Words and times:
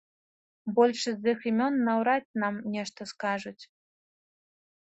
Большасць 0.77 1.19
з 1.25 1.35
іх 1.35 1.39
імён 1.51 1.77
наўрад 1.89 2.25
нам 2.45 2.53
нешта 2.77 2.99
скажуць. 3.15 3.63